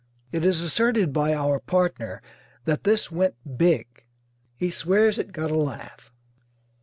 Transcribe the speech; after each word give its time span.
It 0.31 0.43
is 0.43 0.63
asserted 0.63 1.13
by 1.13 1.35
our 1.35 1.59
partner 1.59 2.23
that 2.65 2.85
"this 2.85 3.11
went 3.11 3.35
big." 3.59 4.03
He 4.55 4.71
swears 4.71 5.19
it 5.19 5.31
got 5.31 5.51
a 5.51 5.55
laugh. 5.55 6.11